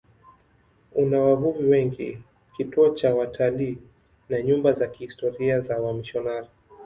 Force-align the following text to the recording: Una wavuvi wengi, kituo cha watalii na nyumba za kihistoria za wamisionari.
Una 1.01 1.19
wavuvi 1.21 1.63
wengi, 1.63 2.23
kituo 2.57 2.89
cha 2.89 3.15
watalii 3.15 3.77
na 4.29 4.41
nyumba 4.41 4.71
za 4.73 4.87
kihistoria 4.87 5.59
za 5.61 5.81
wamisionari. 5.81 6.47